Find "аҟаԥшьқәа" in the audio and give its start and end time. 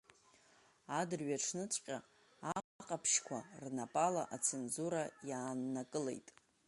2.57-3.37